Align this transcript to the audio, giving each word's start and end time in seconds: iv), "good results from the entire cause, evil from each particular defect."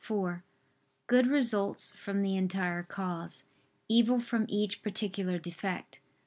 iv), 0.09 0.39
"good 1.05 1.27
results 1.27 1.91
from 1.91 2.23
the 2.23 2.35
entire 2.35 2.81
cause, 2.81 3.43
evil 3.87 4.19
from 4.19 4.47
each 4.49 4.81
particular 4.81 5.37
defect." 5.37 5.99